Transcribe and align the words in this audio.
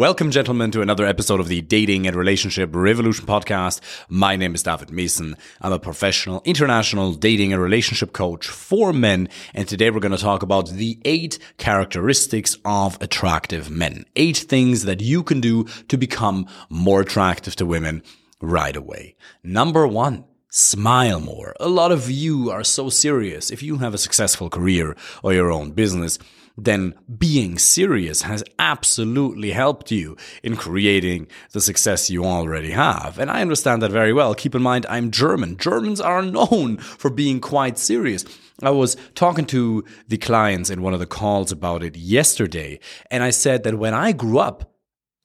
Welcome, 0.00 0.30
gentlemen, 0.30 0.70
to 0.70 0.80
another 0.80 1.04
episode 1.04 1.40
of 1.40 1.48
the 1.48 1.60
Dating 1.60 2.06
and 2.06 2.16
Relationship 2.16 2.70
Revolution 2.72 3.26
podcast. 3.26 3.82
My 4.08 4.34
name 4.34 4.54
is 4.54 4.62
David 4.62 4.88
Meessen. 4.88 5.34
I'm 5.60 5.74
a 5.74 5.78
professional 5.78 6.40
international 6.46 7.12
dating 7.12 7.52
and 7.52 7.60
relationship 7.60 8.14
coach 8.14 8.48
for 8.48 8.94
men. 8.94 9.28
And 9.52 9.68
today 9.68 9.90
we're 9.90 10.00
going 10.00 10.12
to 10.12 10.16
talk 10.16 10.42
about 10.42 10.70
the 10.70 10.98
eight 11.04 11.38
characteristics 11.58 12.56
of 12.64 12.96
attractive 13.02 13.68
men. 13.68 14.06
Eight 14.16 14.38
things 14.38 14.86
that 14.86 15.02
you 15.02 15.22
can 15.22 15.42
do 15.42 15.64
to 15.88 15.98
become 15.98 16.46
more 16.70 17.02
attractive 17.02 17.54
to 17.56 17.66
women 17.66 18.02
right 18.40 18.76
away. 18.76 19.16
Number 19.44 19.86
one. 19.86 20.24
Smile 20.52 21.20
more. 21.20 21.54
A 21.60 21.68
lot 21.68 21.92
of 21.92 22.10
you 22.10 22.50
are 22.50 22.64
so 22.64 22.88
serious. 22.88 23.52
If 23.52 23.62
you 23.62 23.76
have 23.76 23.94
a 23.94 23.98
successful 23.98 24.50
career 24.50 24.96
or 25.22 25.32
your 25.32 25.52
own 25.52 25.70
business, 25.70 26.18
then 26.64 26.94
being 27.18 27.58
serious 27.58 28.22
has 28.22 28.44
absolutely 28.58 29.52
helped 29.52 29.90
you 29.90 30.16
in 30.42 30.56
creating 30.56 31.26
the 31.52 31.60
success 31.60 32.10
you 32.10 32.24
already 32.24 32.70
have. 32.70 33.18
And 33.18 33.30
I 33.30 33.40
understand 33.40 33.82
that 33.82 33.90
very 33.90 34.12
well. 34.12 34.34
Keep 34.34 34.54
in 34.54 34.62
mind, 34.62 34.86
I'm 34.88 35.10
German. 35.10 35.56
Germans 35.56 36.00
are 36.00 36.22
known 36.38 36.78
for 36.78 37.10
being 37.10 37.40
quite 37.40 37.78
serious. 37.78 38.24
I 38.62 38.70
was 38.70 38.96
talking 39.14 39.46
to 39.46 39.84
the 40.08 40.18
clients 40.18 40.70
in 40.70 40.82
one 40.82 40.92
of 40.92 41.00
the 41.00 41.06
calls 41.06 41.50
about 41.50 41.82
it 41.82 41.96
yesterday, 41.96 42.78
and 43.10 43.22
I 43.22 43.30
said 43.30 43.62
that 43.64 43.78
when 43.78 43.94
I 43.94 44.12
grew 44.12 44.38
up, 44.38 44.69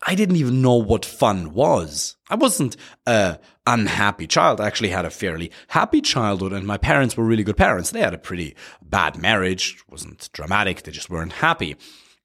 I 0.01 0.15
didn't 0.15 0.35
even 0.35 0.61
know 0.61 0.75
what 0.75 1.05
fun 1.05 1.53
was. 1.53 2.15
I 2.29 2.35
wasn't 2.35 2.75
a 3.05 3.39
unhappy 3.65 4.27
child. 4.27 4.61
I 4.61 4.67
actually 4.67 4.89
had 4.89 5.05
a 5.05 5.09
fairly 5.09 5.51
happy 5.69 6.01
childhood 6.01 6.53
and 6.53 6.67
my 6.67 6.77
parents 6.77 7.17
were 7.17 7.23
really 7.23 7.43
good 7.43 7.57
parents. 7.57 7.91
They 7.91 8.01
had 8.01 8.13
a 8.13 8.19
pretty 8.19 8.55
bad 8.81 9.17
marriage. 9.17 9.77
It 9.77 9.91
wasn't 9.91 10.29
dramatic. 10.33 10.83
They 10.83 10.91
just 10.91 11.09
weren't 11.09 11.33
happy. 11.33 11.75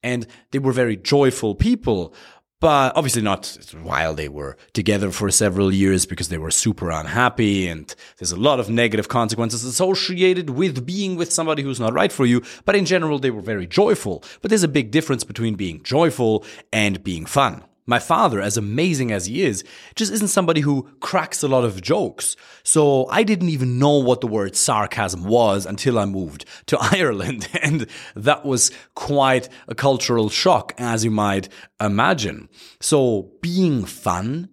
And 0.03 0.27
they 0.51 0.59
were 0.59 0.71
very 0.71 0.97
joyful 0.97 1.55
people 1.55 2.13
but 2.61 2.95
obviously 2.95 3.21
not 3.21 3.57
while 3.81 4.13
they 4.13 4.29
were 4.29 4.55
together 4.71 5.11
for 5.11 5.29
several 5.31 5.73
years 5.73 6.05
because 6.05 6.29
they 6.29 6.37
were 6.37 6.51
super 6.51 6.91
unhappy 6.91 7.67
and 7.67 7.93
there's 8.17 8.31
a 8.31 8.39
lot 8.39 8.59
of 8.59 8.69
negative 8.69 9.09
consequences 9.09 9.65
associated 9.65 10.51
with 10.51 10.85
being 10.85 11.17
with 11.17 11.33
somebody 11.33 11.63
who's 11.63 11.79
not 11.79 11.93
right 11.93 12.11
for 12.11 12.25
you. 12.25 12.41
But 12.63 12.75
in 12.75 12.85
general 12.85 13.19
they 13.19 13.31
were 13.31 13.41
very 13.41 13.67
joyful. 13.67 14.23
But 14.41 14.49
there's 14.49 14.63
a 14.63 14.69
big 14.69 14.91
difference 14.91 15.23
between 15.23 15.55
being 15.55 15.81
joyful 15.83 16.45
and 16.71 17.03
being 17.03 17.25
fun 17.25 17.65
my 17.91 17.99
father, 17.99 18.41
as 18.41 18.57
amazing 18.57 19.11
as 19.11 19.27
he 19.27 19.43
is, 19.43 19.63
just 19.95 20.11
isn't 20.11 20.29
somebody 20.29 20.61
who 20.61 20.89
cracks 21.01 21.43
a 21.43 21.47
lot 21.47 21.63
of 21.63 21.81
jokes. 21.81 22.35
So 22.63 23.07
I 23.09 23.21
didn't 23.21 23.49
even 23.49 23.77
know 23.77 23.97
what 23.99 24.21
the 24.21 24.27
word 24.27 24.55
sarcasm 24.55 25.25
was 25.25 25.67
until 25.67 25.99
I 25.99 26.05
moved 26.05 26.45
to 26.67 26.77
Ireland. 26.81 27.47
And 27.61 27.85
that 28.15 28.45
was 28.45 28.71
quite 28.95 29.49
a 29.67 29.75
cultural 29.75 30.29
shock, 30.29 30.73
as 30.79 31.05
you 31.05 31.11
might 31.11 31.49
imagine. 31.79 32.49
So 32.79 33.33
being 33.41 33.85
fun 33.85 34.49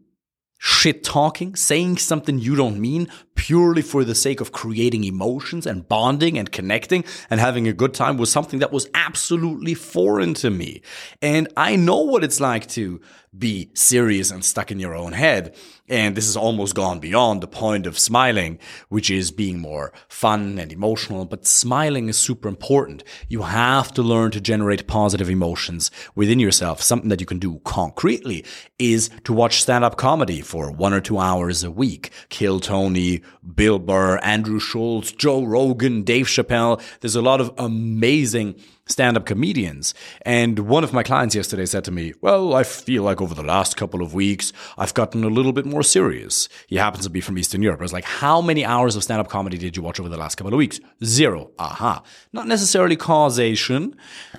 shit 0.58 1.04
talking, 1.04 1.54
saying 1.54 1.98
something 1.98 2.38
you 2.38 2.56
don't 2.56 2.80
mean 2.80 3.08
purely 3.38 3.82
for 3.82 4.02
the 4.02 4.16
sake 4.16 4.40
of 4.40 4.50
creating 4.50 5.04
emotions 5.04 5.64
and 5.64 5.88
bonding 5.88 6.36
and 6.36 6.50
connecting 6.50 7.04
and 7.30 7.38
having 7.38 7.68
a 7.68 7.72
good 7.72 7.94
time 7.94 8.16
was 8.16 8.32
something 8.32 8.58
that 8.58 8.72
was 8.72 8.90
absolutely 8.94 9.74
foreign 9.74 10.34
to 10.34 10.50
me. 10.50 10.82
And 11.22 11.46
I 11.56 11.76
know 11.76 12.00
what 12.00 12.24
it's 12.24 12.40
like 12.40 12.66
to 12.70 13.00
be 13.36 13.70
serious 13.74 14.30
and 14.30 14.44
stuck 14.44 14.70
in 14.70 14.80
your 14.80 14.94
own 14.94 15.12
head. 15.12 15.54
And 15.88 16.16
this 16.16 16.26
has 16.26 16.36
almost 16.36 16.74
gone 16.74 16.98
beyond 16.98 17.40
the 17.40 17.46
point 17.46 17.86
of 17.86 17.98
smiling, 17.98 18.58
which 18.88 19.10
is 19.10 19.30
being 19.30 19.58
more 19.58 19.92
fun 20.08 20.58
and 20.58 20.72
emotional. 20.72 21.24
But 21.24 21.46
smiling 21.46 22.08
is 22.08 22.18
super 22.18 22.48
important. 22.48 23.04
You 23.28 23.42
have 23.42 23.92
to 23.94 24.02
learn 24.02 24.30
to 24.32 24.40
generate 24.40 24.86
positive 24.86 25.30
emotions 25.30 25.90
within 26.14 26.40
yourself. 26.40 26.82
Something 26.82 27.08
that 27.08 27.20
you 27.20 27.26
can 27.26 27.38
do 27.38 27.60
concretely 27.64 28.44
is 28.78 29.10
to 29.24 29.32
watch 29.32 29.62
stand 29.62 29.84
up 29.84 29.96
comedy 29.96 30.40
for 30.40 30.70
one 30.70 30.92
or 30.92 31.00
two 31.00 31.18
hours 31.18 31.64
a 31.64 31.70
week. 31.70 32.10
Kill 32.28 32.60
Tony, 32.60 33.22
Bill 33.54 33.78
Burr, 33.78 34.18
Andrew 34.22 34.60
Schulz, 34.60 35.12
Joe 35.12 35.44
Rogan, 35.44 36.02
Dave 36.02 36.26
Chappelle. 36.26 36.80
There's 37.00 37.16
a 37.16 37.22
lot 37.22 37.40
of 37.40 37.52
amazing 37.58 38.56
stand 38.88 39.16
up 39.16 39.26
comedians. 39.26 39.94
And 40.22 40.60
one 40.60 40.84
of 40.84 40.92
my 40.92 41.02
clients 41.02 41.34
yesterday 41.34 41.66
said 41.66 41.84
to 41.84 41.90
me, 41.90 42.14
Well, 42.20 42.54
I 42.54 42.64
feel 42.64 43.02
like 43.04 43.20
over 43.20 43.34
the 43.34 43.42
last 43.42 43.76
couple 43.76 44.02
of 44.02 44.14
weeks, 44.14 44.52
I've 44.76 44.94
gotten 44.94 45.24
a 45.24 45.28
little 45.28 45.52
bit 45.52 45.66
more 45.66 45.82
serious. 45.82 46.48
He 46.66 46.76
happens 46.76 47.04
to 47.04 47.10
be 47.10 47.20
from 47.20 47.38
Eastern 47.38 47.62
Europe. 47.62 47.80
I 47.80 47.84
was 47.84 47.92
like, 47.92 48.04
How 48.04 48.40
many 48.40 48.64
hours 48.64 48.96
of 48.96 49.04
stand 49.04 49.20
up 49.20 49.28
comedy 49.28 49.58
did 49.58 49.76
you 49.76 49.82
watch 49.82 50.00
over 50.00 50.08
the 50.08 50.16
last 50.16 50.36
couple 50.36 50.52
of 50.52 50.58
weeks? 50.58 50.80
Zero. 51.04 51.50
Aha. 51.58 52.02
Not 52.32 52.46
necessarily 52.46 52.96
causation, 52.96 53.94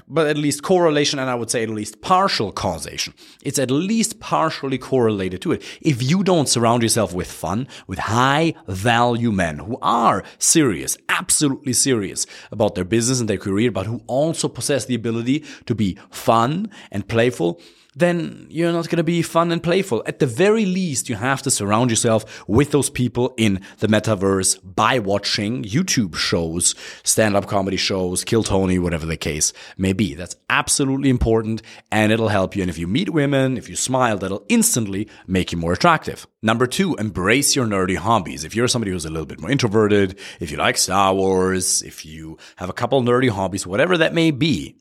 but 0.08 0.28
at 0.28 0.38
least 0.38 0.64
correlation, 0.64 1.20
and 1.20 1.30
I 1.30 1.36
would 1.36 1.50
say 1.50 1.64
at 1.64 1.70
least 1.70 2.02
partial 2.02 2.52
causation. 2.52 3.14
It's 3.44 3.60
at 3.60 3.72
least 3.72 4.20
partially 4.20 4.78
correlated 4.78 5.42
to 5.44 5.52
it. 5.52 5.64
If 5.82 6.02
you 6.02 6.24
don't 6.24 6.50
surround 6.50 6.84
yourself 6.84 7.14
with 7.14 7.32
fun, 7.32 7.68
with 7.88 8.00
high 8.00 8.56
value 8.68 9.32
men 9.32 9.60
who 9.60 9.78
are 9.82 10.24
serious, 10.38 10.98
absolutely 11.20 11.74
serious 11.74 12.26
about 12.52 12.76
their 12.76 12.86
business 12.86 13.20
and 13.20 13.30
their 13.30 13.38
career, 13.38 13.72
but 13.72 13.86
who 13.86 14.02
also 14.08 14.48
possess 14.48 14.86
the 14.86 14.96
ability 14.96 15.44
to 15.66 15.76
be 15.76 15.98
fun 16.10 16.72
and 16.92 17.08
playful, 17.08 17.62
then 17.96 18.46
you're 18.50 18.72
not 18.72 18.88
going 18.88 18.98
to 18.98 19.04
be 19.04 19.22
fun 19.22 19.52
and 19.52 19.64
playful. 19.64 20.04
At 20.06 20.20
the 20.20 20.28
very 20.28 20.66
least, 20.66 21.10
you 21.10 21.16
have 21.16 21.42
to 21.42 21.52
surround 21.52 21.90
yourself 21.90 22.48
with 22.48 22.72
those 22.72 22.90
people 22.90 23.34
in 23.38 23.62
the 23.80 23.88
metaverse 23.88 24.60
by 24.64 25.00
watching 25.00 25.64
YouTube 25.64 26.16
shows, 26.16 26.76
stand 27.04 27.36
up 27.36 27.48
comedy 27.48 27.78
shows, 27.78 28.24
Kill 28.24 28.44
Tony, 28.44 28.78
whatever 28.78 29.06
the 29.06 29.18
case 29.18 29.54
may 29.78 29.94
be. 29.94 30.14
That's 30.14 30.36
absolutely 30.50 31.10
important 31.10 31.62
and 31.92 32.12
it'll 32.12 32.30
help 32.30 32.56
you. 32.56 32.62
And 32.62 32.70
if 32.70 32.78
you 32.78 32.88
meet 32.88 33.10
women, 33.10 33.58
if 33.58 33.68
you 33.70 33.76
smile, 33.76 34.18
that'll 34.18 34.46
instantly 34.50 35.08
make 35.28 35.52
you 35.52 35.58
more 35.58 35.74
attractive. 35.74 36.28
Number 36.42 36.68
two, 36.68 36.96
embrace 36.96 37.56
your 37.56 37.66
nerdy 37.66 37.98
hobbies. 37.98 38.44
If 38.44 38.56
you're 38.56 38.68
somebody 38.68 38.92
who's 38.92 39.06
a 39.06 39.10
little 39.10 39.26
bit 39.26 39.42
more 39.42 39.52
introverted, 39.52 40.18
if 40.40 40.52
you 40.52 40.58
like 40.58 40.78
Star 40.78 41.14
Wars, 41.14 41.82
if 41.82 42.06
you 42.06 42.38
have 42.58 42.70
a 42.70 42.74
couple 42.74 43.02
nerdy 43.02 43.30
hobbies, 43.30 43.66
whatever 43.66 43.98
that 43.98 44.14
may 44.14 44.32
be, 44.32 44.76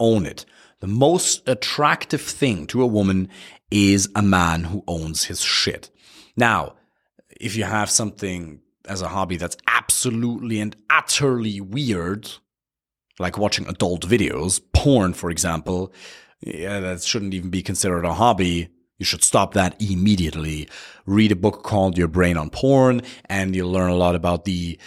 own 0.00 0.26
it. 0.26 0.44
The 0.80 0.86
most 0.86 1.46
attractive 1.46 2.22
thing 2.22 2.66
to 2.68 2.82
a 2.82 2.86
woman 2.86 3.28
is 3.70 4.08
a 4.16 4.22
man 4.22 4.64
who 4.64 4.82
owns 4.88 5.24
his 5.24 5.42
shit. 5.42 5.90
Now, 6.36 6.76
if 7.38 7.54
you 7.54 7.64
have 7.64 7.90
something 7.90 8.60
as 8.88 9.02
a 9.02 9.08
hobby 9.08 9.36
that's 9.36 9.58
absolutely 9.66 10.58
and 10.58 10.74
utterly 10.88 11.60
weird, 11.60 12.30
like 13.18 13.36
watching 13.36 13.68
adult 13.68 14.06
videos, 14.06 14.60
porn, 14.72 15.12
for 15.12 15.30
example, 15.30 15.92
yeah, 16.40 16.80
that 16.80 17.02
shouldn't 17.02 17.34
even 17.34 17.50
be 17.50 17.62
considered 17.62 18.06
a 18.06 18.14
hobby. 18.14 18.70
You 18.98 19.04
should 19.04 19.22
stop 19.22 19.52
that 19.54 19.80
immediately. 19.80 20.68
Read 21.04 21.30
a 21.30 21.36
book 21.36 21.62
called 21.62 21.98
Your 21.98 22.08
Brain 22.08 22.38
on 22.38 22.48
Porn, 22.48 23.02
and 23.26 23.54
you'll 23.54 23.70
learn 23.70 23.90
a 23.90 23.96
lot 23.96 24.14
about 24.14 24.46
the 24.46 24.78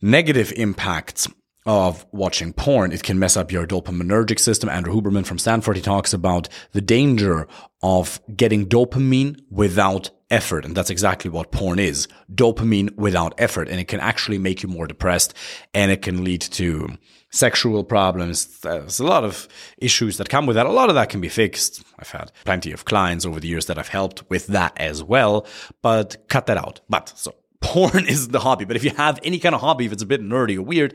negative 0.00 0.52
impacts 0.56 1.28
of 1.66 2.04
watching 2.12 2.52
porn. 2.52 2.92
It 2.92 3.02
can 3.02 3.18
mess 3.18 3.36
up 3.36 3.50
your 3.50 3.66
dopaminergic 3.66 4.38
system. 4.38 4.68
Andrew 4.68 4.94
Huberman 4.94 5.24
from 5.24 5.38
Stanford, 5.38 5.76
he 5.76 5.82
talks 5.82 6.12
about 6.12 6.48
the 6.72 6.80
danger 6.80 7.46
of 7.82 8.20
getting 8.36 8.66
dopamine 8.66 9.40
without 9.50 10.10
effort. 10.30 10.64
And 10.64 10.76
that's 10.76 10.90
exactly 10.90 11.30
what 11.30 11.52
porn 11.52 11.78
is. 11.78 12.06
Dopamine 12.32 12.94
without 12.96 13.34
effort. 13.38 13.68
And 13.68 13.80
it 13.80 13.88
can 13.88 14.00
actually 14.00 14.38
make 14.38 14.62
you 14.62 14.68
more 14.68 14.86
depressed 14.86 15.32
and 15.72 15.90
it 15.90 16.02
can 16.02 16.22
lead 16.22 16.42
to 16.42 16.98
sexual 17.30 17.82
problems. 17.82 18.60
There's 18.60 19.00
a 19.00 19.04
lot 19.04 19.24
of 19.24 19.48
issues 19.78 20.18
that 20.18 20.28
come 20.28 20.46
with 20.46 20.56
that. 20.56 20.66
A 20.66 20.72
lot 20.72 20.88
of 20.88 20.94
that 20.94 21.08
can 21.08 21.20
be 21.20 21.28
fixed. 21.28 21.82
I've 21.98 22.10
had 22.10 22.30
plenty 22.44 22.72
of 22.72 22.84
clients 22.84 23.24
over 23.24 23.40
the 23.40 23.48
years 23.48 23.66
that 23.66 23.78
I've 23.78 23.88
helped 23.88 24.28
with 24.28 24.48
that 24.48 24.72
as 24.76 25.02
well, 25.02 25.46
but 25.82 26.28
cut 26.28 26.46
that 26.46 26.58
out. 26.58 26.80
But 26.88 27.12
so 27.16 27.34
porn 27.60 28.06
is 28.06 28.28
the 28.28 28.40
hobby. 28.40 28.64
But 28.64 28.76
if 28.76 28.84
you 28.84 28.90
have 28.90 29.18
any 29.24 29.38
kind 29.38 29.54
of 29.54 29.60
hobby, 29.62 29.86
if 29.86 29.92
it's 29.92 30.02
a 30.02 30.06
bit 30.06 30.20
nerdy 30.20 30.56
or 30.56 30.62
weird, 30.62 30.94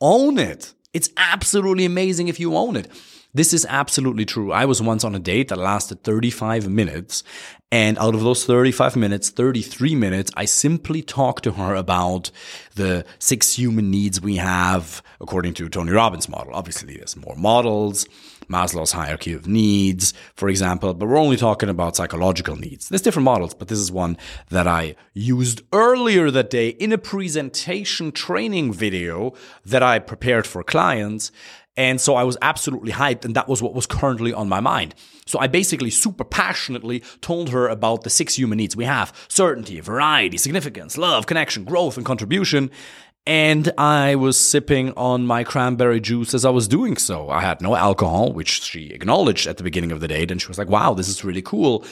own 0.00 0.38
it. 0.38 0.72
It's 0.92 1.10
absolutely 1.16 1.84
amazing 1.84 2.28
if 2.28 2.40
you 2.40 2.56
own 2.56 2.76
it. 2.76 2.88
This 3.36 3.52
is 3.52 3.66
absolutely 3.68 4.24
true. 4.24 4.50
I 4.50 4.64
was 4.64 4.80
once 4.80 5.04
on 5.04 5.14
a 5.14 5.18
date 5.18 5.48
that 5.48 5.58
lasted 5.58 6.02
35 6.04 6.70
minutes. 6.70 7.22
And 7.70 7.98
out 7.98 8.14
of 8.14 8.22
those 8.22 8.46
35 8.46 8.96
minutes, 8.96 9.28
33 9.28 9.94
minutes, 9.94 10.30
I 10.34 10.46
simply 10.46 11.02
talked 11.02 11.44
to 11.44 11.52
her 11.52 11.74
about 11.74 12.30
the 12.76 13.04
six 13.18 13.52
human 13.52 13.90
needs 13.90 14.22
we 14.22 14.36
have 14.36 15.02
according 15.20 15.52
to 15.54 15.68
Tony 15.68 15.92
Robbins' 15.92 16.30
model. 16.30 16.54
Obviously, 16.54 16.96
there's 16.96 17.14
more 17.14 17.36
models, 17.36 18.06
Maslow's 18.48 18.92
hierarchy 18.92 19.34
of 19.34 19.46
needs, 19.46 20.14
for 20.34 20.48
example, 20.48 20.94
but 20.94 21.06
we're 21.06 21.18
only 21.18 21.36
talking 21.36 21.68
about 21.68 21.96
psychological 21.96 22.56
needs. 22.56 22.88
There's 22.88 23.02
different 23.02 23.24
models, 23.24 23.52
but 23.52 23.68
this 23.68 23.78
is 23.78 23.92
one 23.92 24.16
that 24.48 24.66
I 24.66 24.96
used 25.12 25.60
earlier 25.74 26.30
that 26.30 26.48
day 26.48 26.68
in 26.68 26.90
a 26.90 26.98
presentation 26.98 28.12
training 28.12 28.72
video 28.72 29.34
that 29.66 29.82
I 29.82 29.98
prepared 29.98 30.46
for 30.46 30.62
clients. 30.62 31.32
And 31.76 32.00
so 32.00 32.14
I 32.14 32.24
was 32.24 32.38
absolutely 32.40 32.92
hyped, 32.92 33.24
and 33.24 33.36
that 33.36 33.48
was 33.48 33.62
what 33.62 33.74
was 33.74 33.86
currently 33.86 34.32
on 34.32 34.48
my 34.48 34.60
mind. 34.60 34.94
So 35.26 35.38
I 35.38 35.46
basically 35.46 35.90
super 35.90 36.24
passionately 36.24 37.02
told 37.20 37.50
her 37.50 37.68
about 37.68 38.02
the 38.02 38.10
six 38.10 38.36
human 38.36 38.56
needs 38.56 38.76
we 38.76 38.84
have 38.84 39.12
certainty, 39.28 39.80
variety, 39.80 40.38
significance, 40.38 40.96
love, 40.96 41.26
connection, 41.26 41.64
growth, 41.64 41.96
and 41.96 42.06
contribution. 42.06 42.70
and 43.26 43.72
I 43.76 44.14
was 44.14 44.38
sipping 44.38 44.92
on 44.92 45.26
my 45.26 45.42
cranberry 45.42 46.00
juice 46.00 46.32
as 46.32 46.44
I 46.44 46.50
was 46.50 46.68
doing 46.68 46.96
so. 46.96 47.28
I 47.28 47.40
had 47.40 47.60
no 47.60 47.74
alcohol, 47.74 48.32
which 48.32 48.62
she 48.62 48.90
acknowledged 48.90 49.48
at 49.48 49.56
the 49.56 49.64
beginning 49.64 49.90
of 49.90 50.00
the 50.00 50.08
date, 50.08 50.30
and 50.30 50.40
she 50.40 50.48
was 50.48 50.58
like, 50.58 50.68
wow, 50.68 50.94
this 50.94 51.08
is 51.08 51.24
really 51.24 51.42
cool. 51.42 51.84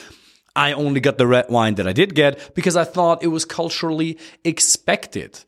I 0.55 0.71
only 0.71 1.01
got 1.01 1.17
the 1.17 1.27
red 1.27 1.49
wine 1.49 1.75
that 1.75 1.87
I 1.87 1.91
did 1.91 2.15
get 2.15 2.55
because 2.55 2.77
I 2.77 2.85
thought 2.85 3.21
it 3.21 3.27
was 3.27 3.43
culturally 3.43 4.17
expected. 4.45 5.41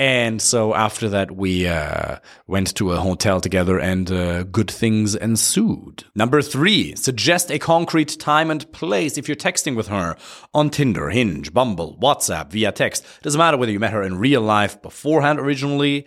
And 0.00 0.40
so 0.40 0.74
after 0.74 1.10
that, 1.10 1.36
we 1.36 1.68
uh, 1.68 2.20
went 2.46 2.74
to 2.76 2.92
a 2.92 2.96
hotel 2.96 3.38
together 3.38 3.78
and 3.78 4.10
uh, 4.10 4.44
good 4.44 4.70
things 4.70 5.14
ensued. 5.14 6.04
Number 6.14 6.40
three, 6.40 6.96
suggest 6.96 7.50
a 7.50 7.58
concrete 7.58 8.18
time 8.18 8.50
and 8.50 8.72
place 8.72 9.18
if 9.18 9.28
you're 9.28 9.36
texting 9.36 9.76
with 9.76 9.88
her 9.88 10.16
on 10.54 10.70
Tinder, 10.70 11.10
Hinge, 11.10 11.52
Bumble, 11.52 11.98
WhatsApp, 12.00 12.50
via 12.50 12.72
text. 12.72 13.04
It 13.04 13.24
Doesn't 13.24 13.38
matter 13.38 13.58
whether 13.58 13.72
you 13.72 13.78
met 13.78 13.92
her 13.92 14.02
in 14.02 14.16
real 14.16 14.40
life 14.40 14.80
beforehand 14.80 15.38
originally, 15.38 16.06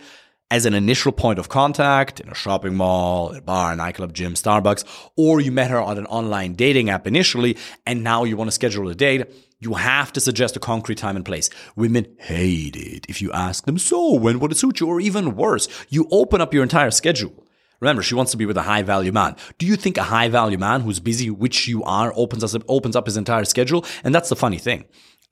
as 0.54 0.68
an 0.68 0.76
initial 0.76 1.12
point 1.12 1.40
of 1.40 1.50
contact 1.50 2.20
in 2.20 2.30
a 2.30 2.36
shopping 2.36 2.76
mall, 2.76 3.34
a 3.34 3.42
bar, 3.42 3.76
nightclub, 3.76 4.14
gym, 4.14 4.36
Starbucks, 4.36 4.86
or 5.18 5.42
you 5.42 5.52
met 5.52 5.72
her 5.72 5.82
on 5.82 5.98
an 5.98 6.06
online 6.06 6.54
dating 6.54 6.92
app 6.92 7.08
initially 7.08 7.58
and 7.88 8.04
now 8.04 8.24
you 8.24 8.38
want 8.38 8.48
to 8.48 8.52
schedule 8.52 8.88
a 8.88 8.94
date 8.94 9.26
you 9.60 9.74
have 9.76 10.12
to 10.12 10.20
suggest 10.20 10.56
a 10.58 10.60
concrete 10.60 10.98
time 10.98 11.16
and 11.16 11.26
place. 11.26 11.50
Women 11.76 12.06
hate 12.20 12.76
it 12.76 13.06
if 13.08 13.20
you 13.22 13.32
ask 13.32 13.66
them, 13.66 13.78
so 13.78 14.14
when 14.14 14.40
would 14.40 14.52
it 14.52 14.58
suit 14.58 14.82
you? 14.82 14.88
Or 14.88 15.00
even 15.00 15.38
worse, 15.38 15.70
you 15.90 16.06
open 16.12 16.42
up 16.42 16.54
your 16.54 16.64
entire 16.64 16.92
schedule. 16.92 17.34
Remember, 17.80 18.04
she 18.04 18.14
wants 18.14 18.32
to 18.34 18.38
be 18.38 18.46
with 18.46 18.58
a 18.58 18.64
high 18.64 18.84
value 18.84 19.14
man. 19.14 19.38
Do 19.58 19.66
you 19.66 19.78
think 19.78 19.98
a 19.98 20.04
high 20.04 20.28
value 20.28 20.58
man 20.58 20.82
who's 20.82 21.00
busy, 21.00 21.30
which 21.30 21.68
you 21.68 21.82
are, 21.84 22.12
opens, 22.16 22.56
opens 22.68 22.96
up 22.96 23.06
his 23.06 23.16
entire 23.16 23.46
schedule? 23.46 23.86
And 24.04 24.14
that's 24.14 24.30
the 24.30 24.36
funny 24.36 24.58
thing. 24.58 24.84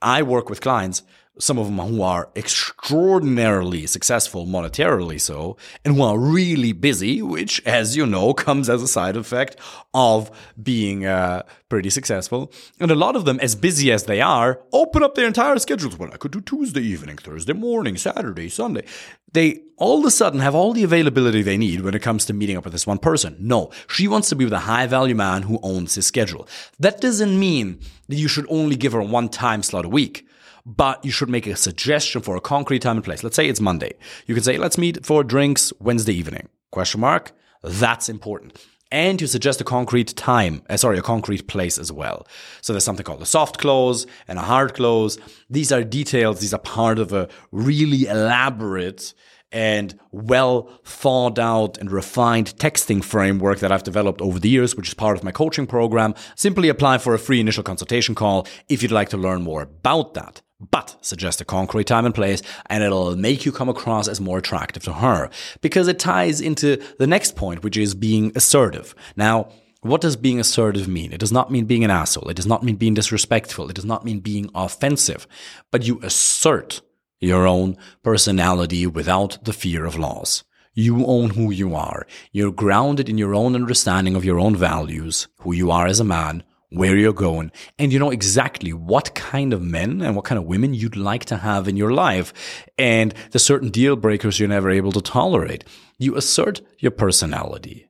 I 0.01 0.24
work 0.24 0.50
with 0.50 0.62
clients 0.62 1.03
some 1.39 1.57
of 1.57 1.65
them 1.67 1.79
who 1.79 2.01
are 2.01 2.29
extraordinarily 2.35 3.87
successful 3.87 4.45
monetarily 4.45 5.19
so 5.19 5.55
and 5.85 5.95
who 5.95 6.01
are 6.03 6.19
really 6.19 6.73
busy 6.73 7.21
which 7.21 7.61
as 7.65 7.95
you 7.95 8.05
know 8.05 8.33
comes 8.33 8.69
as 8.69 8.83
a 8.83 8.87
side 8.87 9.15
effect 9.15 9.55
of 9.93 10.29
being 10.61 11.05
uh, 11.05 11.43
pretty 11.69 11.89
successful. 11.89 12.51
And 12.79 12.91
a 12.91 12.95
lot 12.95 13.15
of 13.15 13.25
them 13.25 13.39
as 13.39 13.55
busy 13.55 13.91
as 13.91 14.03
they 14.03 14.19
are 14.19 14.61
open 14.73 15.03
up 15.03 15.15
their 15.15 15.27
entire 15.27 15.57
schedules. 15.57 15.97
Well 15.97 16.11
i 16.13 16.17
could 16.17 16.31
do 16.31 16.41
tuesday 16.41 16.81
evening 16.81 17.17
thursday 17.17 17.53
morning 17.53 17.97
saturday 17.97 18.49
sunday. 18.49 18.85
They 19.33 19.61
all 19.77 19.99
of 19.99 20.05
a 20.05 20.11
sudden 20.11 20.41
have 20.41 20.53
all 20.53 20.73
the 20.73 20.83
availability 20.83 21.41
they 21.41 21.57
need 21.57 21.81
when 21.81 21.95
it 21.95 22.01
comes 22.01 22.25
to 22.25 22.33
meeting 22.33 22.57
up 22.57 22.65
with 22.65 22.73
this 22.73 22.87
one 22.87 22.99
person. 22.99 23.37
No 23.39 23.71
she 23.87 24.07
wants 24.07 24.27
to 24.29 24.35
be 24.35 24.43
with 24.43 24.53
a 24.53 24.59
high 24.59 24.85
value 24.85 25.15
man 25.15 25.43
who 25.43 25.59
owns 25.63 25.95
his 25.95 26.05
schedule. 26.05 26.45
That 26.77 26.99
doesn't 26.99 27.39
mean 27.39 27.79
that 28.09 28.17
you 28.17 28.27
should 28.27 28.47
only 28.49 28.75
give 28.75 28.91
her 28.91 29.01
one 29.01 29.29
time 29.29 29.63
slot 29.63 29.85
a 29.85 29.89
week 29.89 30.27
but 30.65 31.03
you 31.03 31.11
should 31.11 31.29
make 31.29 31.47
a 31.47 31.55
suggestion 31.55 32.21
for 32.21 32.35
a 32.35 32.41
concrete 32.41 32.81
time 32.81 32.97
and 32.97 33.05
place. 33.05 33.23
Let's 33.23 33.35
say 33.35 33.47
it's 33.47 33.61
Monday. 33.61 33.93
You 34.27 34.35
can 34.35 34.43
say, 34.43 34.57
let's 34.57 34.77
meet 34.77 35.05
for 35.05 35.23
drinks 35.23 35.73
Wednesday 35.79 36.13
evening. 36.13 36.49
Question 36.71 37.01
mark. 37.01 37.31
That's 37.63 38.09
important. 38.09 38.57
And 38.91 39.21
you 39.21 39.27
suggest 39.27 39.61
a 39.61 39.63
concrete 39.63 40.15
time, 40.17 40.63
uh, 40.69 40.75
sorry, 40.75 40.97
a 40.97 41.01
concrete 41.01 41.47
place 41.47 41.77
as 41.77 41.91
well. 41.91 42.27
So 42.61 42.73
there's 42.73 42.83
something 42.83 43.05
called 43.05 43.21
a 43.21 43.25
soft 43.25 43.57
close 43.57 44.05
and 44.27 44.37
a 44.37 44.41
hard 44.41 44.73
close. 44.73 45.17
These 45.49 45.71
are 45.71 45.83
details. 45.83 46.41
These 46.41 46.53
are 46.53 46.59
part 46.59 46.99
of 46.99 47.13
a 47.13 47.29
really 47.51 48.07
elaborate 48.07 49.13
and 49.53 49.97
well 50.11 50.69
thought 50.83 51.39
out 51.39 51.77
and 51.77 51.91
refined 51.91 52.55
texting 52.57 53.03
framework 53.03 53.59
that 53.59 53.71
I've 53.71 53.83
developed 53.83 54.21
over 54.21 54.39
the 54.39 54.49
years, 54.49 54.75
which 54.75 54.89
is 54.89 54.93
part 54.93 55.17
of 55.17 55.23
my 55.23 55.31
coaching 55.31 55.67
program. 55.67 56.13
Simply 56.35 56.67
apply 56.67 56.97
for 56.97 57.13
a 57.13 57.19
free 57.19 57.39
initial 57.39 57.63
consultation 57.63 58.15
call 58.15 58.45
if 58.67 58.81
you'd 58.81 58.91
like 58.91 59.09
to 59.09 59.17
learn 59.17 59.41
more 59.41 59.61
about 59.61 60.13
that 60.15 60.41
but 60.69 60.95
suggest 61.01 61.41
a 61.41 61.45
concrete 61.45 61.87
time 61.87 62.05
and 62.05 62.13
place 62.13 62.41
and 62.67 62.83
it'll 62.83 63.15
make 63.15 63.45
you 63.45 63.51
come 63.51 63.69
across 63.69 64.07
as 64.07 64.21
more 64.21 64.37
attractive 64.37 64.83
to 64.83 64.93
her 64.93 65.29
because 65.61 65.87
it 65.87 65.99
ties 65.99 66.41
into 66.41 66.81
the 66.99 67.07
next 67.07 67.35
point, 67.35 67.63
which 67.63 67.77
is 67.77 67.95
being 67.95 68.31
assertive. 68.35 68.93
Now, 69.15 69.49
what 69.81 70.01
does 70.01 70.15
being 70.15 70.39
assertive 70.39 70.87
mean? 70.87 71.11
It 71.11 71.19
does 71.19 71.31
not 71.31 71.51
mean 71.51 71.65
being 71.65 71.83
an 71.83 71.89
asshole. 71.89 72.29
It 72.29 72.35
does 72.35 72.45
not 72.45 72.63
mean 72.63 72.75
being 72.75 72.93
disrespectful. 72.93 73.69
It 73.69 73.75
does 73.75 73.85
not 73.85 74.05
mean 74.05 74.19
being 74.19 74.49
offensive, 74.53 75.25
but 75.71 75.83
you 75.83 75.99
assert 76.03 76.81
your 77.19 77.47
own 77.47 77.77
personality 78.03 78.85
without 78.85 79.43
the 79.43 79.53
fear 79.53 79.85
of 79.85 79.97
loss. 79.97 80.43
You 80.73 81.05
own 81.05 81.31
who 81.31 81.51
you 81.51 81.75
are. 81.75 82.05
You're 82.31 82.51
grounded 82.51 83.09
in 83.09 83.17
your 83.17 83.35
own 83.35 83.55
understanding 83.55 84.15
of 84.15 84.23
your 84.23 84.39
own 84.39 84.55
values, 84.55 85.27
who 85.39 85.51
you 85.53 85.71
are 85.71 85.87
as 85.87 85.99
a 85.99 86.05
man, 86.05 86.43
where 86.71 86.95
you're 86.95 87.13
going, 87.13 87.51
and 87.77 87.91
you 87.91 88.00
know 88.00 88.12
exactly 88.12 88.71
what 88.71 89.13
kind 89.13 89.53
of 89.53 89.62
men 89.62 90.01
and 90.01 90.15
what 90.15 90.25
kind 90.25 90.39
of 90.39 90.45
women 90.45 90.73
you'd 90.73 90.95
like 90.95 91.25
to 91.25 91.38
have 91.38 91.68
in 91.68 91.75
your 91.75 91.91
life, 91.91 92.33
and 92.77 93.13
the 93.31 93.39
certain 93.39 93.69
deal 93.69 93.95
breakers 93.95 94.39
you're 94.39 94.50
never 94.50 94.71
able 94.71 94.94
to 94.94 95.01
tolerate. 95.01 95.65
You 96.00 96.15
assert 96.15 96.62
your 96.79 96.91
personality. 96.91 97.89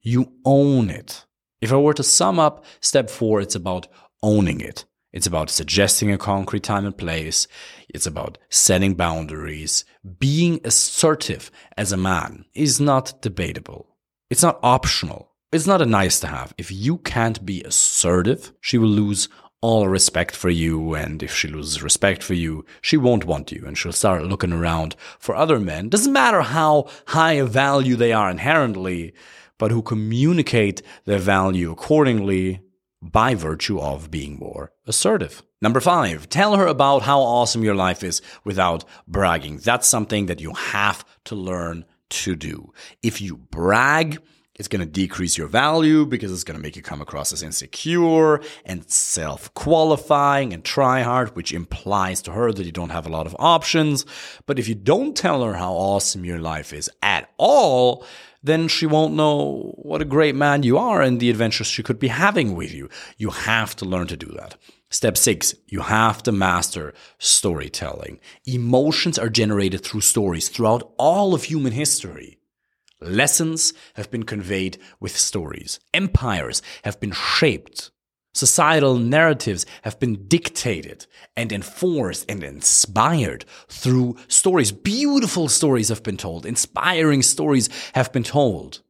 You 0.00 0.32
own 0.44 0.88
it. 0.88 1.26
If 1.60 1.72
I 1.72 1.76
were 1.76 1.94
to 1.94 2.02
sum 2.02 2.38
up 2.38 2.64
step 2.80 3.10
four, 3.10 3.40
it's 3.40 3.54
about 3.54 3.86
owning 4.22 4.60
it. 4.60 4.86
It's 5.12 5.26
about 5.26 5.50
suggesting 5.50 6.10
a 6.10 6.16
concrete 6.16 6.62
time 6.62 6.86
and 6.86 6.96
place. 6.96 7.46
It's 7.90 8.06
about 8.06 8.38
setting 8.48 8.94
boundaries. 8.94 9.84
Being 10.18 10.60
assertive 10.64 11.50
as 11.76 11.92
a 11.92 11.98
man 11.98 12.46
is 12.54 12.80
not 12.80 13.20
debatable. 13.20 13.94
It's 14.30 14.42
not 14.42 14.58
optional. 14.62 15.31
It's 15.52 15.66
not 15.66 15.82
a 15.82 15.86
nice 15.86 16.18
to 16.20 16.28
have. 16.28 16.54
If 16.56 16.72
you 16.72 16.96
can't 16.96 17.44
be 17.44 17.62
assertive, 17.62 18.54
she 18.62 18.78
will 18.78 18.88
lose 18.88 19.28
all 19.60 19.86
respect 19.86 20.34
for 20.34 20.48
you. 20.48 20.94
And 20.94 21.22
if 21.22 21.34
she 21.34 21.46
loses 21.46 21.82
respect 21.82 22.22
for 22.22 22.32
you, 22.32 22.64
she 22.80 22.96
won't 22.96 23.26
want 23.26 23.52
you 23.52 23.62
and 23.66 23.76
she'll 23.76 23.92
start 23.92 24.24
looking 24.24 24.54
around 24.54 24.96
for 25.18 25.36
other 25.36 25.60
men. 25.60 25.90
Doesn't 25.90 26.12
matter 26.12 26.40
how 26.40 26.88
high 27.08 27.34
a 27.34 27.44
value 27.44 27.96
they 27.96 28.14
are 28.14 28.30
inherently, 28.30 29.12
but 29.58 29.70
who 29.70 29.82
communicate 29.82 30.80
their 31.04 31.18
value 31.18 31.70
accordingly 31.70 32.62
by 33.02 33.34
virtue 33.34 33.78
of 33.78 34.10
being 34.10 34.38
more 34.38 34.72
assertive. 34.86 35.42
Number 35.60 35.80
five, 35.80 36.30
tell 36.30 36.56
her 36.56 36.66
about 36.66 37.02
how 37.02 37.20
awesome 37.20 37.62
your 37.62 37.74
life 37.74 38.02
is 38.02 38.22
without 38.42 38.84
bragging. 39.06 39.58
That's 39.58 39.86
something 39.86 40.26
that 40.26 40.40
you 40.40 40.54
have 40.54 41.04
to 41.26 41.34
learn 41.34 41.84
to 42.08 42.36
do. 42.36 42.72
If 43.02 43.20
you 43.20 43.36
brag, 43.36 44.22
it's 44.56 44.68
going 44.68 44.80
to 44.80 44.86
decrease 44.86 45.38
your 45.38 45.46
value 45.46 46.04
because 46.04 46.30
it's 46.30 46.44
going 46.44 46.58
to 46.58 46.62
make 46.62 46.76
you 46.76 46.82
come 46.82 47.00
across 47.00 47.32
as 47.32 47.42
insecure 47.42 48.40
and 48.66 48.88
self 48.90 49.52
qualifying 49.54 50.52
and 50.52 50.64
try 50.64 51.00
hard, 51.02 51.34
which 51.34 51.52
implies 51.52 52.20
to 52.22 52.32
her 52.32 52.52
that 52.52 52.66
you 52.66 52.72
don't 52.72 52.90
have 52.90 53.06
a 53.06 53.10
lot 53.10 53.26
of 53.26 53.34
options. 53.38 54.04
But 54.46 54.58
if 54.58 54.68
you 54.68 54.74
don't 54.74 55.16
tell 55.16 55.42
her 55.42 55.54
how 55.54 55.72
awesome 55.72 56.24
your 56.24 56.38
life 56.38 56.72
is 56.72 56.90
at 57.02 57.30
all, 57.38 58.04
then 58.42 58.68
she 58.68 58.86
won't 58.86 59.14
know 59.14 59.72
what 59.76 60.02
a 60.02 60.06
great 60.06 60.34
man 60.34 60.64
you 60.64 60.76
are 60.76 61.00
and 61.00 61.18
the 61.18 61.30
adventures 61.30 61.66
she 61.66 61.82
could 61.82 61.98
be 61.98 62.08
having 62.08 62.54
with 62.54 62.74
you. 62.74 62.90
You 63.16 63.30
have 63.30 63.74
to 63.76 63.84
learn 63.84 64.08
to 64.08 64.16
do 64.16 64.26
that. 64.36 64.56
Step 64.90 65.16
six, 65.16 65.54
you 65.68 65.80
have 65.80 66.22
to 66.24 66.32
master 66.32 66.92
storytelling. 67.18 68.20
Emotions 68.44 69.18
are 69.18 69.30
generated 69.30 69.82
through 69.82 70.02
stories 70.02 70.50
throughout 70.50 70.92
all 70.98 71.32
of 71.32 71.44
human 71.44 71.72
history. 71.72 72.38
Lessons 73.02 73.72
have 73.94 74.10
been 74.10 74.22
conveyed 74.22 74.78
with 75.00 75.16
stories. 75.16 75.80
Empires 75.92 76.62
have 76.84 77.00
been 77.00 77.12
shaped. 77.12 77.90
Societal 78.34 78.96
narratives 78.96 79.66
have 79.82 80.00
been 80.00 80.26
dictated 80.26 81.06
and 81.36 81.52
enforced 81.52 82.24
and 82.30 82.42
inspired 82.42 83.44
through 83.68 84.16
stories. 84.28 84.72
Beautiful 84.72 85.48
stories 85.48 85.90
have 85.90 86.02
been 86.02 86.16
told. 86.16 86.46
Inspiring 86.46 87.22
stories 87.22 87.68
have 87.94 88.10
been 88.12 88.22
told. 88.22 88.80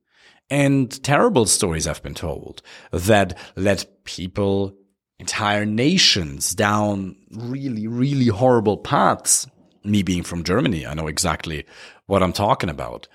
And 0.49 1.03
terrible 1.03 1.47
stories 1.47 1.87
have 1.87 2.03
been 2.03 2.15
told 2.15 2.63
that 2.93 3.37
led 3.57 3.87
people, 4.05 4.77
entire 5.19 5.65
nations 5.65 6.55
down 6.55 7.17
really, 7.33 7.89
really 7.89 8.27
horrible 8.27 8.77
paths. 8.77 9.47
Me 9.83 10.05
being 10.05 10.23
from 10.23 10.45
Germany, 10.45 10.87
I 10.87 10.95
know 10.95 11.09
exactly 11.09 11.65
what 12.07 12.23
I'm 12.23 12.33
talking 12.33 12.69
about. 12.69 13.09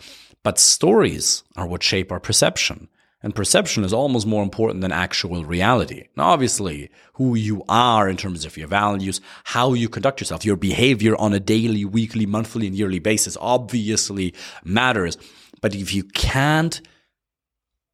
But 0.47 0.59
stories 0.59 1.43
are 1.57 1.67
what 1.67 1.83
shape 1.83 2.09
our 2.09 2.21
perception. 2.21 2.87
And 3.21 3.35
perception 3.35 3.83
is 3.83 3.91
almost 3.91 4.25
more 4.25 4.43
important 4.43 4.79
than 4.79 4.93
actual 4.93 5.43
reality. 5.43 6.07
Now, 6.15 6.29
obviously, 6.29 6.89
who 7.15 7.35
you 7.35 7.65
are 7.67 8.07
in 8.07 8.15
terms 8.15 8.45
of 8.45 8.55
your 8.55 8.69
values, 8.69 9.19
how 9.43 9.73
you 9.73 9.89
conduct 9.89 10.21
yourself, 10.21 10.45
your 10.45 10.55
behavior 10.55 11.17
on 11.17 11.33
a 11.33 11.41
daily, 11.41 11.83
weekly, 11.83 12.25
monthly, 12.25 12.65
and 12.65 12.77
yearly 12.77 12.99
basis 12.99 13.35
obviously 13.41 14.33
matters. 14.63 15.17
But 15.61 15.75
if 15.75 15.93
you 15.93 16.05
can't 16.05 16.79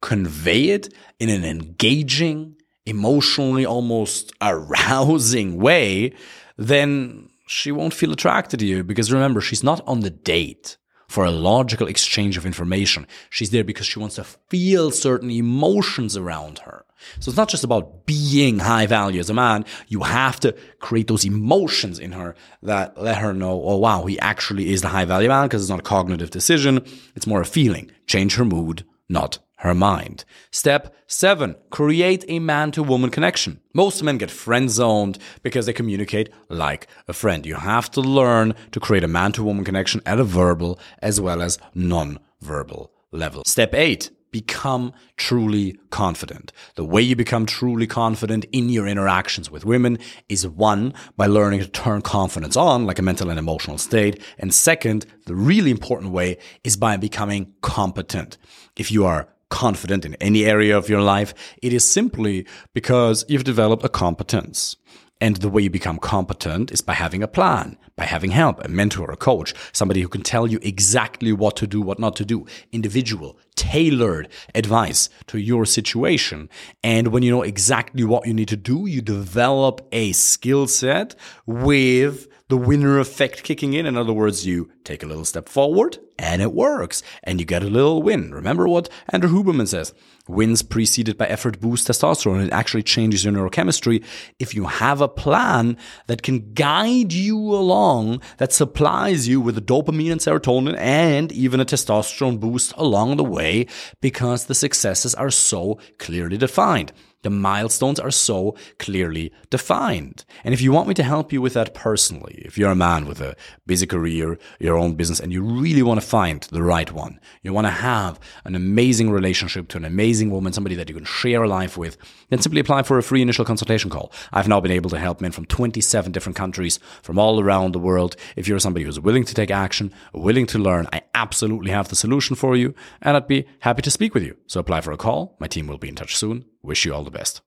convey 0.00 0.68
it 0.68 0.94
in 1.18 1.30
an 1.30 1.44
engaging, 1.44 2.54
emotionally 2.86 3.66
almost 3.66 4.32
arousing 4.40 5.58
way, 5.58 6.12
then 6.56 7.30
she 7.48 7.72
won't 7.72 7.94
feel 7.94 8.12
attracted 8.12 8.60
to 8.60 8.66
you 8.66 8.84
because 8.84 9.12
remember, 9.12 9.40
she's 9.40 9.64
not 9.64 9.80
on 9.88 10.02
the 10.02 10.10
date 10.10 10.76
for 11.08 11.24
a 11.24 11.30
logical 11.30 11.86
exchange 11.86 12.36
of 12.36 12.46
information. 12.46 13.06
She's 13.30 13.50
there 13.50 13.64
because 13.64 13.86
she 13.86 13.98
wants 13.98 14.16
to 14.16 14.24
feel 14.24 14.90
certain 14.90 15.30
emotions 15.30 16.16
around 16.16 16.60
her. 16.60 16.84
So 17.20 17.28
it's 17.28 17.36
not 17.36 17.48
just 17.48 17.64
about 17.64 18.06
being 18.06 18.60
high 18.60 18.86
value 18.86 19.20
as 19.20 19.30
a 19.30 19.34
man. 19.34 19.64
You 19.88 20.02
have 20.02 20.40
to 20.40 20.52
create 20.78 21.06
those 21.06 21.24
emotions 21.24 21.98
in 21.98 22.12
her 22.12 22.34
that 22.62 23.00
let 23.00 23.18
her 23.18 23.34
know, 23.34 23.62
oh 23.64 23.76
wow, 23.76 24.04
he 24.06 24.18
actually 24.20 24.72
is 24.72 24.82
the 24.82 24.88
high 24.88 25.04
value 25.04 25.28
man 25.28 25.46
because 25.46 25.62
it's 25.62 25.70
not 25.70 25.80
a 25.80 25.82
cognitive 25.82 26.30
decision. 26.30 26.84
It's 27.14 27.26
more 27.26 27.42
a 27.42 27.46
feeling. 27.46 27.90
Change 28.06 28.36
her 28.36 28.44
mood, 28.44 28.84
not 29.08 29.38
her 29.64 29.74
mind. 29.74 30.24
Step 30.50 30.94
seven, 31.06 31.56
create 31.70 32.24
a 32.28 32.38
man 32.38 32.70
to 32.70 32.82
woman 32.82 33.10
connection. 33.10 33.60
Most 33.72 34.02
men 34.02 34.18
get 34.18 34.30
friend 34.30 34.70
zoned 34.70 35.18
because 35.42 35.66
they 35.66 35.72
communicate 35.72 36.28
like 36.48 36.86
a 37.08 37.12
friend. 37.12 37.44
You 37.44 37.56
have 37.56 37.90
to 37.92 38.00
learn 38.00 38.54
to 38.72 38.78
create 38.78 39.04
a 39.04 39.08
man 39.08 39.32
to 39.32 39.42
woman 39.42 39.64
connection 39.64 40.02
at 40.06 40.20
a 40.20 40.24
verbal 40.24 40.78
as 41.00 41.20
well 41.20 41.42
as 41.42 41.58
non-verbal 41.74 42.92
level. 43.10 43.42
Step 43.46 43.74
eight, 43.74 44.10
become 44.30 44.92
truly 45.16 45.78
confident. 45.90 46.52
The 46.74 46.84
way 46.84 47.00
you 47.00 47.14
become 47.14 47.46
truly 47.46 47.86
confident 47.86 48.44
in 48.50 48.68
your 48.68 48.88
interactions 48.88 49.48
with 49.48 49.64
women 49.64 49.96
is 50.28 50.46
one, 50.46 50.92
by 51.16 51.26
learning 51.26 51.60
to 51.60 51.68
turn 51.68 52.02
confidence 52.02 52.56
on, 52.56 52.84
like 52.84 52.98
a 52.98 53.02
mental 53.02 53.30
and 53.30 53.38
emotional 53.38 53.78
state. 53.78 54.20
And 54.36 54.52
second, 54.52 55.06
the 55.26 55.36
really 55.36 55.70
important 55.70 56.10
way 56.10 56.38
is 56.64 56.76
by 56.76 56.96
becoming 56.96 57.54
competent. 57.62 58.36
If 58.76 58.90
you 58.90 59.06
are 59.06 59.28
confident 59.54 60.04
in 60.04 60.16
any 60.16 60.44
area 60.44 60.76
of 60.76 60.88
your 60.88 61.00
life, 61.00 61.32
it 61.62 61.72
is 61.72 61.88
simply 61.88 62.44
because 62.72 63.24
you've 63.28 63.44
developed 63.44 63.84
a 63.84 63.88
competence. 63.88 64.74
And 65.20 65.36
the 65.36 65.48
way 65.48 65.62
you 65.62 65.70
become 65.70 65.98
competent 65.98 66.72
is 66.72 66.80
by 66.80 66.94
having 66.94 67.22
a 67.22 67.28
plan, 67.28 67.78
by 67.94 68.04
having 68.04 68.32
help, 68.32 68.64
a 68.64 68.68
mentor, 68.68 69.12
a 69.12 69.16
coach, 69.16 69.54
somebody 69.72 70.00
who 70.00 70.08
can 70.08 70.22
tell 70.22 70.48
you 70.48 70.58
exactly 70.60 71.32
what 71.32 71.54
to 71.58 71.68
do, 71.68 71.80
what 71.80 72.00
not 72.00 72.16
to 72.16 72.24
do, 72.24 72.46
individual, 72.72 73.38
tailored 73.54 74.28
advice 74.56 75.08
to 75.28 75.38
your 75.38 75.64
situation. 75.64 76.50
And 76.82 77.08
when 77.08 77.22
you 77.22 77.30
know 77.30 77.42
exactly 77.42 78.02
what 78.02 78.26
you 78.26 78.34
need 78.34 78.48
to 78.48 78.56
do, 78.56 78.86
you 78.86 79.00
develop 79.00 79.86
a 79.92 80.10
skill 80.12 80.66
set 80.66 81.14
with 81.46 82.26
the 82.48 82.56
winner 82.56 82.98
effect 82.98 83.44
kicking 83.44 83.72
in. 83.72 83.86
In 83.86 83.96
other 83.96 84.12
words, 84.12 84.44
you 84.44 84.68
take 84.82 85.04
a 85.04 85.06
little 85.06 85.24
step 85.24 85.48
forward 85.48 85.98
and 86.18 86.40
it 86.40 86.52
works 86.52 87.02
and 87.22 87.40
you 87.40 87.46
get 87.46 87.62
a 87.62 87.66
little 87.66 88.02
win. 88.02 88.32
Remember 88.32 88.68
what 88.68 88.88
Andrew 89.10 89.30
Huberman 89.30 89.68
says? 89.68 89.92
Wins 90.26 90.62
preceded 90.62 91.18
by 91.18 91.26
effort 91.26 91.60
boost 91.60 91.86
testosterone. 91.86 92.46
It 92.46 92.52
actually 92.52 92.82
changes 92.82 93.24
your 93.24 93.34
neurochemistry. 93.34 94.02
If 94.38 94.54
you 94.54 94.64
have 94.64 95.00
a 95.00 95.08
plan 95.08 95.76
that 96.06 96.22
can 96.22 96.54
guide 96.54 97.12
you 97.12 97.36
along, 97.38 98.22
that 98.38 98.52
supplies 98.52 99.28
you 99.28 99.40
with 99.40 99.66
dopamine 99.66 100.12
and 100.12 100.20
serotonin 100.20 100.78
and 100.78 101.30
even 101.32 101.60
a 101.60 101.64
testosterone 101.64 102.40
boost 102.40 102.72
along 102.76 103.16
the 103.16 103.24
way 103.24 103.66
because 104.00 104.46
the 104.46 104.54
successes 104.54 105.14
are 105.14 105.30
so 105.30 105.78
clearly 105.98 106.38
defined. 106.38 106.92
The 107.24 107.30
milestones 107.30 107.98
are 107.98 108.10
so 108.10 108.54
clearly 108.78 109.32
defined. 109.48 110.26
And 110.44 110.52
if 110.52 110.60
you 110.60 110.72
want 110.72 110.88
me 110.88 110.94
to 110.94 111.02
help 111.02 111.32
you 111.32 111.40
with 111.40 111.54
that 111.54 111.72
personally, 111.72 112.42
if 112.44 112.58
you're 112.58 112.70
a 112.70 112.76
man 112.76 113.06
with 113.06 113.22
a 113.22 113.34
busy 113.66 113.86
career, 113.86 114.38
your 114.60 114.76
own 114.76 114.94
business, 114.94 115.20
and 115.20 115.32
you 115.32 115.42
really 115.42 115.82
want 115.82 115.98
to 116.02 116.06
find 116.06 116.42
the 116.42 116.62
right 116.62 116.92
one, 116.92 117.18
you 117.42 117.54
want 117.54 117.66
to 117.66 117.70
have 117.70 118.20
an 118.44 118.54
amazing 118.54 119.10
relationship 119.10 119.68
to 119.68 119.78
an 119.78 119.86
amazing 119.86 120.30
woman, 120.30 120.52
somebody 120.52 120.74
that 120.74 120.90
you 120.90 120.94
can 120.94 121.06
share 121.06 121.42
a 121.42 121.48
life 121.48 121.78
with, 121.78 121.96
then 122.28 122.42
simply 122.42 122.60
apply 122.60 122.82
for 122.82 122.98
a 122.98 123.02
free 123.02 123.22
initial 123.22 123.46
consultation 123.46 123.88
call. 123.88 124.12
I've 124.30 124.46
now 124.46 124.60
been 124.60 124.70
able 124.70 124.90
to 124.90 124.98
help 124.98 125.22
men 125.22 125.32
from 125.32 125.46
27 125.46 126.12
different 126.12 126.36
countries 126.36 126.78
from 127.02 127.18
all 127.18 127.40
around 127.40 127.72
the 127.72 127.78
world. 127.78 128.16
If 128.36 128.46
you're 128.46 128.58
somebody 128.58 128.84
who's 128.84 129.00
willing 129.00 129.24
to 129.24 129.34
take 129.34 129.50
action, 129.50 129.94
willing 130.12 130.44
to 130.48 130.58
learn, 130.58 130.88
I 130.92 131.00
absolutely 131.14 131.70
have 131.70 131.88
the 131.88 131.96
solution 131.96 132.36
for 132.36 132.54
you, 132.54 132.74
and 133.00 133.16
I'd 133.16 133.26
be 133.26 133.46
happy 133.60 133.80
to 133.80 133.90
speak 133.90 134.12
with 134.12 134.24
you. 134.24 134.36
So 134.46 134.60
apply 134.60 134.82
for 134.82 134.92
a 134.92 134.98
call. 134.98 135.36
My 135.40 135.46
team 135.46 135.66
will 135.66 135.78
be 135.78 135.88
in 135.88 135.94
touch 135.94 136.14
soon. 136.14 136.44
Wish 136.64 136.86
you 136.86 136.94
all 136.94 137.04
the 137.04 137.10
best. 137.10 137.42